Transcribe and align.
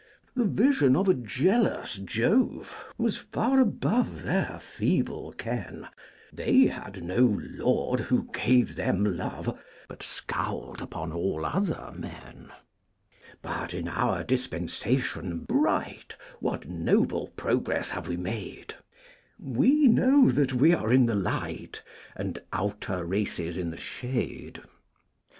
The 0.35 0.45
vision 0.45 0.95
of 0.95 1.07
a 1.07 1.13
jealous 1.13 1.97
Jove 1.99 2.85
Was 2.97 3.17
far 3.17 3.59
above 3.59 4.23
their 4.23 4.57
feeble 4.59 5.31
ken; 5.33 5.87
They 6.33 6.65
had 6.65 7.03
no 7.03 7.37
Lord 7.39 7.99
who 7.99 8.27
gave 8.33 8.75
them 8.77 9.03
love, 9.05 9.59
But 9.87 10.01
scowled 10.01 10.81
upon 10.81 11.11
all 11.11 11.45
other 11.45 11.91
men. 11.95 12.49
But 13.43 13.75
in 13.75 13.87
our 13.87 14.23
dispensation 14.23 15.41
bright, 15.47 16.15
What 16.39 16.67
noble 16.67 17.27
progress 17.35 17.91
have 17.91 18.07
we 18.07 18.17
made! 18.17 18.73
We 19.37 19.85
know 19.85 20.31
that 20.31 20.51
we 20.53 20.73
are 20.73 20.91
in 20.91 21.05
the 21.05 21.13
light, 21.13 21.83
And 22.15 22.41
outer 22.51 23.05
races 23.05 23.55
in 23.55 23.69
the 23.69 23.77
shade. 23.77 24.63